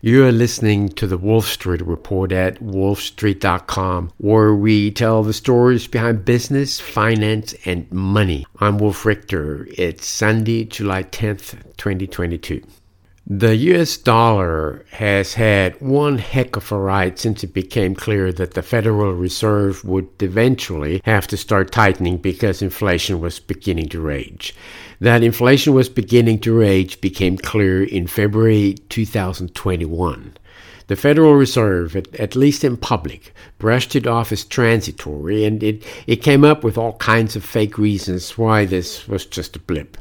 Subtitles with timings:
[0.00, 5.88] You are listening to the Wolf Street Report at wolfstreet.com, where we tell the stories
[5.88, 8.46] behind business, finance, and money.
[8.60, 9.66] I'm Wolf Richter.
[9.76, 12.62] It's Sunday, July 10th, 2022.
[13.30, 18.54] The US dollar has had one heck of a ride since it became clear that
[18.54, 24.54] the Federal Reserve would eventually have to start tightening because inflation was beginning to rage.
[24.98, 30.34] That inflation was beginning to rage became clear in February 2021.
[30.86, 35.84] The Federal Reserve, at, at, least in public, brushed it off as transitory, and it,
[36.06, 39.98] it came up with all kinds of fake reasons why this was just a blip.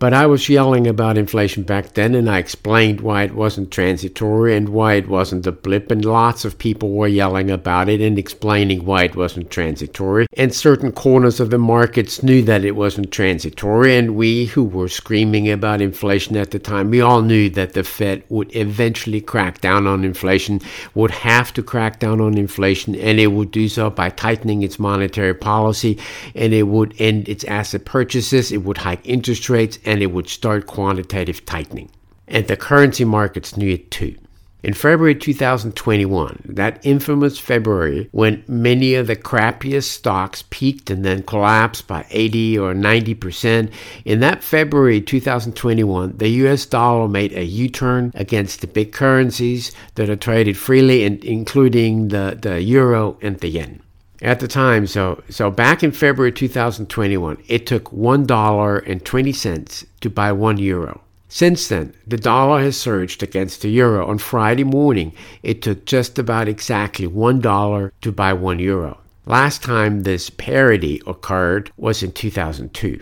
[0.00, 4.56] But I was yelling about inflation back then, and I explained why it wasn't transitory
[4.56, 8.18] and why it wasn't a blip, and lots of people were yelling about it and
[8.18, 10.26] explaining why it wasn't transitory.
[10.34, 14.88] And certain corners of the markets knew that it wasn't transitory, and we who were
[14.88, 19.60] screaming about inflation at the time, we all knew that the Fed would eventually crack
[19.60, 20.60] down on inflation,
[20.94, 24.80] would have to crack down on inflation, and it would do so by tightening its
[24.80, 25.98] monetary policy,
[26.34, 30.28] and it would end its asset purchases, it would hike interest rates and it would
[30.28, 31.90] start quantitative tightening.
[32.26, 34.16] And the currency markets knew it too.
[34.64, 41.22] In February 2021, that infamous February when many of the crappiest stocks peaked and then
[41.22, 43.70] collapsed by 80 or 90%,
[44.06, 49.70] in that February 2021, the US dollar made a U turn against the big currencies
[49.96, 53.82] that are traded freely, including the, the euro and the yen
[54.24, 54.86] at the time.
[54.86, 61.00] So, so back in February 2021, it took $1.20 to buy one euro.
[61.28, 64.06] Since then, the dollar has surged against the euro.
[64.06, 68.98] On Friday morning, it took just about exactly $1 to buy one euro.
[69.26, 73.00] Last time this parity occurred was in 2002.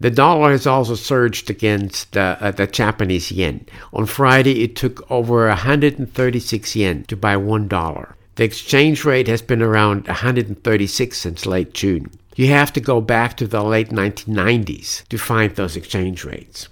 [0.00, 3.66] The dollar has also surged against uh, the Japanese yen.
[3.92, 8.14] On Friday, it took over 136 yen to buy one dollar.
[8.36, 12.10] The exchange rate has been around 136 since late June.
[12.34, 16.68] You have to go back to the late 1990s to find those exchange rates.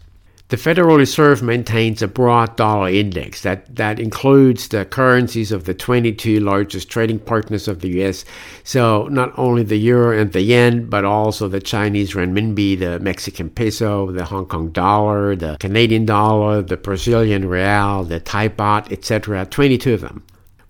[0.49, 5.72] The Federal Reserve maintains a broad dollar index that, that includes the currencies of the
[5.72, 8.27] 22 largest trading partners of the US.
[8.65, 13.49] So, not only the euro and the yen, but also the Chinese renminbi, the Mexican
[13.49, 19.47] peso, the Hong Kong dollar, the Canadian dollar, the Brazilian real, the Thai baht, etc.
[19.47, 20.22] 22 of them.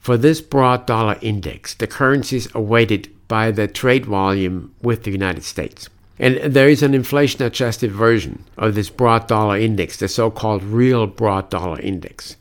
[0.02, 5.12] For this broad dollar index, the currencies are weighted by the trade volume with the
[5.12, 5.88] United States.
[6.18, 10.64] And there is an inflation adjusted version of this broad dollar index, the so called
[10.64, 12.34] real broad dollar index.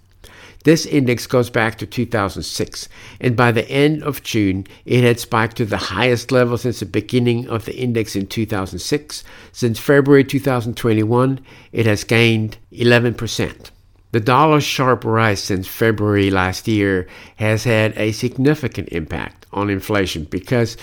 [0.64, 2.90] This index goes back to 2006,
[3.20, 6.88] and by the end of June, it had spiked to the highest level since the
[6.88, 9.24] beginning of the index in 2006.
[9.52, 11.40] Since February 2021,
[11.72, 13.70] it has gained 11%.
[14.12, 17.08] The dollar's sharp rise since February last year
[17.38, 20.76] has had a significant impact on inflation because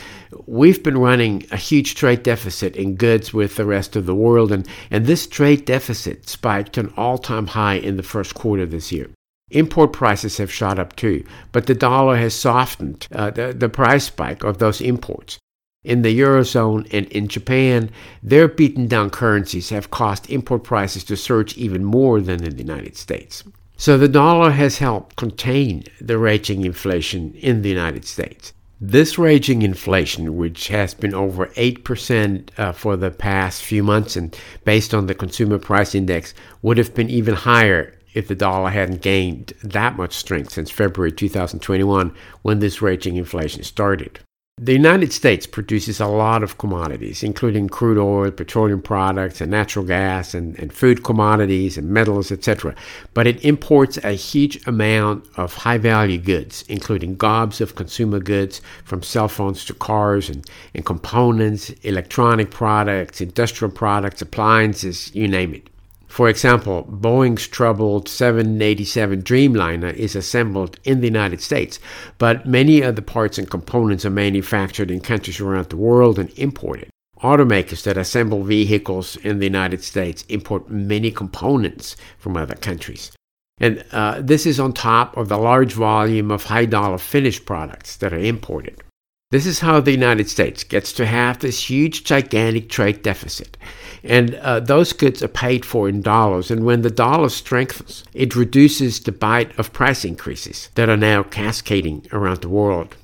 [0.47, 4.51] we've been running a huge trade deficit in goods with the rest of the world,
[4.51, 8.65] and, and this trade deficit spiked to an all time high in the first quarter
[8.65, 9.11] this year.
[9.51, 14.05] Import prices have shot up too, but the dollar has softened uh, the, the price
[14.05, 15.39] spike of those imports.
[15.85, 17.91] In the Eurozone and in Japan,
[18.21, 22.63] their beaten down currencies have caused import prices to surge even more than in the
[22.63, 23.45] United States.
[23.77, 28.53] So the dollar has helped contain the raging inflation in the United States.
[28.81, 34.37] This raging inflation, which has been over 8% uh, for the past few months and
[34.65, 39.01] based on the consumer price index, would have been even higher if the dollar hadn't
[39.01, 42.13] gained that much strength since February 2021
[42.43, 44.19] when this raging inflation started.
[44.61, 49.85] The United States produces a lot of commodities, including crude oil, petroleum products, and natural
[49.85, 52.75] gas, and, and food commodities, and metals, etc.
[53.15, 58.61] But it imports a huge amount of high value goods, including gobs of consumer goods,
[58.83, 60.45] from cell phones to cars, and,
[60.75, 65.71] and components, electronic products, industrial products, appliances, you name it.
[66.09, 71.79] For example, Boeing's troubled 787 Dreamliner is assembled in the United States,
[72.17, 76.37] but many of the parts and components are manufactured in countries around the world and
[76.37, 76.89] imported.
[77.23, 83.13] Automakers that assemble vehicles in the United States import many components from other countries.
[83.61, 87.97] And uh, this is on top of the large volume of high dollar finished products
[87.97, 88.83] that are imported.
[89.31, 93.59] This is how the United States gets to have this huge, gigantic trade deficit.
[94.03, 96.51] And uh, those goods are paid for in dollars.
[96.51, 101.25] And when the dollar strengthens, it reduces the bite of price increases that are now
[101.25, 102.97] cascading around the world.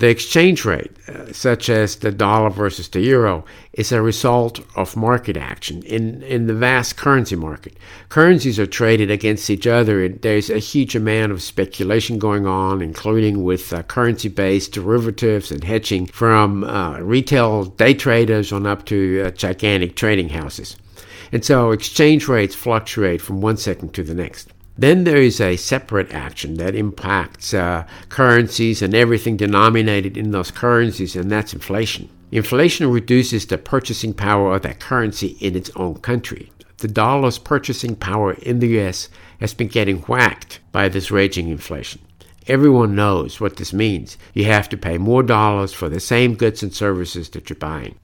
[0.00, 3.44] The exchange rate, uh, such as the dollar versus the euro,
[3.74, 7.76] is a result of market action in, in the vast currency market.
[8.08, 12.80] Currencies are traded against each other, and there's a huge amount of speculation going on,
[12.80, 18.86] including with uh, currency based derivatives and hedging from uh, retail day traders on up
[18.86, 20.78] to uh, gigantic trading houses.
[21.30, 24.48] And so exchange rates fluctuate from one second to the next.
[24.80, 30.50] Then there is a separate action that impacts uh, currencies and everything denominated in those
[30.50, 32.08] currencies, and that's inflation.
[32.32, 36.50] Inflation reduces the purchasing power of that currency in its own country.
[36.78, 42.00] The dollar's purchasing power in the US has been getting whacked by this raging inflation.
[42.46, 44.16] Everyone knows what this means.
[44.32, 47.96] You have to pay more dollars for the same goods and services that you're buying.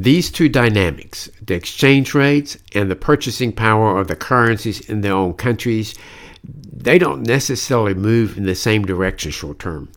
[0.00, 5.12] These two dynamics, the exchange rates and the purchasing power of the currencies in their
[5.12, 5.92] own countries,
[6.44, 9.90] they don't necessarily move in the same direction short term.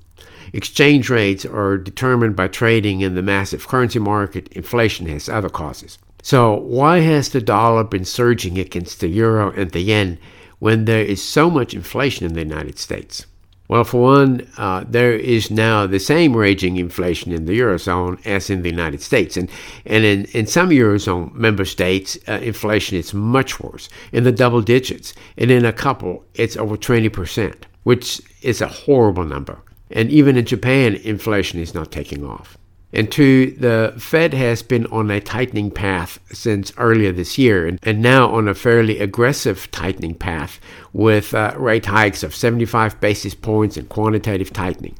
[0.53, 4.51] Exchange rates are determined by trading in the massive currency market.
[4.53, 5.99] Inflation has other causes.
[6.23, 10.17] So, why has the dollar been surging against the euro and the yen
[10.57, 13.27] when there is so much inflation in the United States?
[13.71, 18.49] Well, for one, uh, there is now the same raging inflation in the Eurozone as
[18.49, 19.37] in the United States.
[19.37, 19.49] And,
[19.85, 24.61] and in, in some Eurozone member states, uh, inflation is much worse, in the double
[24.61, 25.13] digits.
[25.37, 29.59] And in a couple, it's over 20%, which is a horrible number.
[29.89, 32.57] And even in Japan, inflation is not taking off.
[32.93, 37.79] And two, the Fed has been on a tightening path since earlier this year and,
[37.83, 40.59] and now on a fairly aggressive tightening path
[40.91, 44.97] with uh, rate hikes of 75 basis points and quantitative tightening.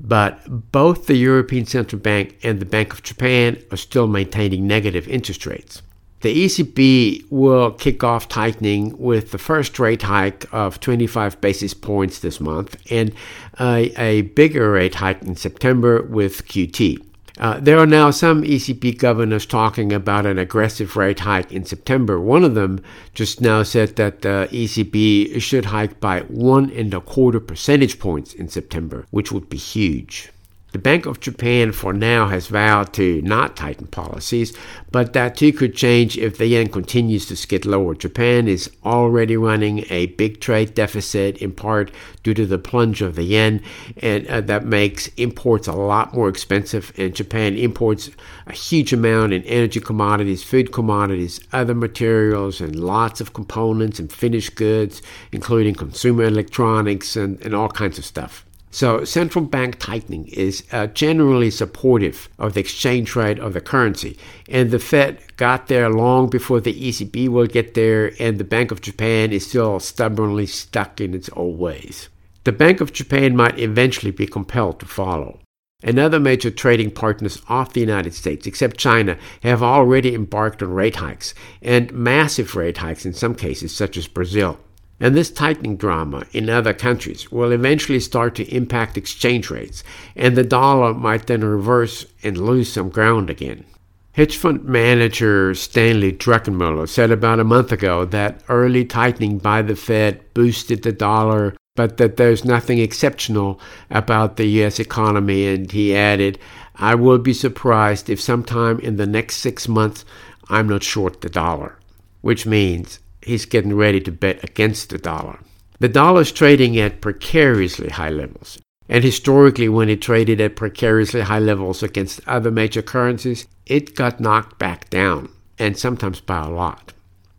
[0.00, 5.08] But both the European Central Bank and the Bank of Japan are still maintaining negative
[5.08, 5.82] interest rates.
[6.20, 12.18] The ECB will kick off tightening with the first rate hike of 25 basis points
[12.18, 13.12] this month and
[13.60, 17.07] a, a bigger rate hike in September with QT.
[17.38, 22.20] Uh, there are now some ECB governors talking about an aggressive rate hike in September.
[22.20, 22.80] One of them
[23.14, 28.34] just now said that the ECB should hike by one and a quarter percentage points
[28.34, 30.30] in September, which would be huge.
[30.70, 34.54] The Bank of Japan for now has vowed to not tighten policies,
[34.90, 37.94] but that too could change if the yen continues to skid lower.
[37.94, 41.90] Japan is already running a big trade deficit in part
[42.22, 43.62] due to the plunge of the yen,
[44.02, 46.92] and uh, that makes imports a lot more expensive.
[46.98, 48.10] And Japan imports
[48.46, 54.12] a huge amount in energy commodities, food commodities, other materials, and lots of components and
[54.12, 55.00] finished goods,
[55.32, 58.44] including consumer electronics and, and all kinds of stuff.
[58.70, 64.18] So central bank tightening is uh, generally supportive of the exchange rate of the currency.
[64.48, 68.70] And the Fed got there long before the ECB will get there, and the Bank
[68.70, 72.08] of Japan is still stubbornly stuck in its old ways.
[72.44, 75.40] The Bank of Japan might eventually be compelled to follow.
[75.82, 80.72] And other major trading partners of the United States, except China, have already embarked on
[80.72, 84.58] rate hikes, and massive rate hikes in some cases, such as Brazil.
[85.00, 89.84] And this tightening drama in other countries will eventually start to impact exchange rates,
[90.16, 93.64] and the dollar might then reverse and lose some ground again.
[94.12, 99.76] Hedge fund manager Stanley Druckenmiller said about a month ago that early tightening by the
[99.76, 103.60] Fed boosted the dollar, but that there's nothing exceptional
[103.90, 104.80] about the U.S.
[104.80, 105.46] economy.
[105.46, 106.40] And he added,
[106.74, 110.04] I will be surprised if sometime in the next six months
[110.48, 111.78] I'm not short the dollar,
[112.20, 112.98] which means
[113.28, 115.38] he's getting ready to bet against the dollar.
[115.80, 118.58] The dollar is trading at precariously high levels.
[118.88, 124.18] And historically, when it traded at precariously high levels against other major currencies, it got
[124.18, 126.94] knocked back down, and sometimes by a lot.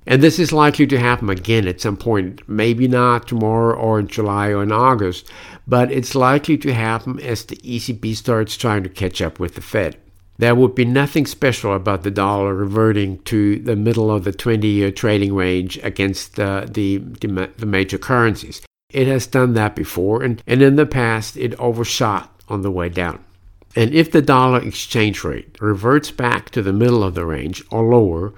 [0.06, 4.08] And this is likely to happen again at some point, maybe not tomorrow or in
[4.08, 5.30] July or in August,
[5.68, 9.62] but it's likely to happen as the ECB starts trying to catch up with the
[9.62, 9.98] Fed.
[10.40, 14.66] There would be nothing special about the dollar reverting to the middle of the 20
[14.66, 18.62] year trading range against uh, the, the, major currencies.
[18.90, 22.88] It has done that before, and, and in the past, it overshot on the way
[22.88, 23.22] down.
[23.76, 27.84] And if the dollar exchange rate reverts back to the middle of the range or
[27.84, 28.34] lower,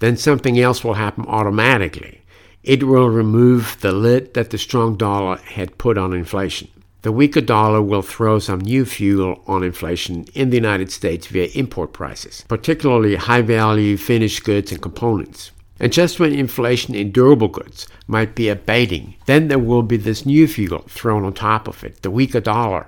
[0.00, 2.20] then something else will happen automatically.
[2.64, 6.68] It will remove the lid that the strong dollar had put on inflation.
[7.02, 11.48] The weaker dollar will throw some new fuel on inflation in the United States via
[11.54, 15.52] import prices, particularly high value finished goods and components.
[15.78, 20.24] And just when inflation in durable goods might be abating, then there will be this
[20.24, 22.86] new fuel thrown on top of it, the weaker dollar.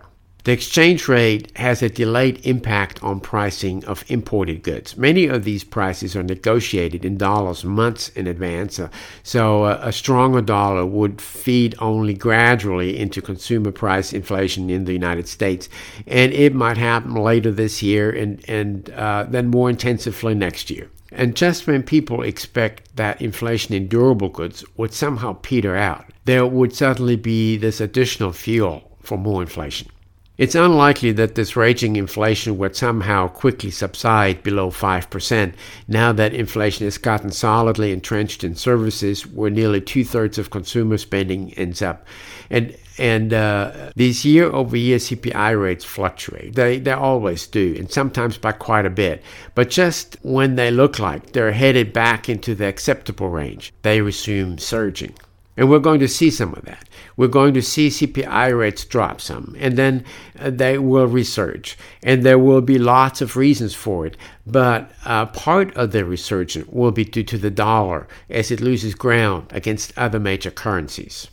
[0.49, 4.97] The exchange rate has a delayed impact on pricing of imported goods.
[4.97, 8.89] Many of these prices are negotiated in dollars months in advance, uh,
[9.23, 14.95] so uh, a stronger dollar would feed only gradually into consumer price inflation in the
[14.95, 15.69] United States,
[16.07, 20.91] and it might happen later this year and, and uh, then more intensively next year.
[21.13, 26.47] And just when people expect that inflation in durable goods would somehow peter out, there
[26.47, 29.91] would suddenly be this additional fuel for more inflation.
[30.39, 35.53] It's unlikely that this raging inflation would somehow quickly subside below 5%
[35.89, 40.97] now that inflation has gotten solidly entrenched in services where nearly two thirds of consumer
[40.97, 42.07] spending ends up.
[42.51, 46.55] And and uh, these year over year CPI rates fluctuate.
[46.55, 49.23] They, they always do, and sometimes by quite a bit.
[49.55, 54.59] But just when they look like they're headed back into the acceptable range, they resume
[54.59, 55.15] surging.
[55.59, 56.89] And we're going to see some of that.
[57.17, 60.05] We're going to see CPI rates drop some, and then
[60.39, 61.75] uh, they will resurge.
[62.01, 64.17] And there will be lots of reasons for it.
[64.47, 68.95] But uh, part of the resurgence will be due to the dollar as it loses
[68.95, 71.27] ground against other major currencies.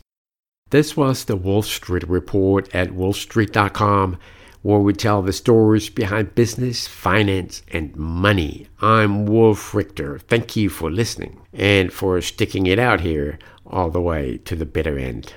[0.70, 4.18] This was the Wolf Street Report at wolfstreet.com,
[4.62, 8.66] where we tell the stories behind business, finance, and money.
[8.80, 10.18] I'm Wolf Richter.
[10.18, 13.38] Thank you for listening and for sticking it out here
[13.70, 15.32] all the way to the bitter end.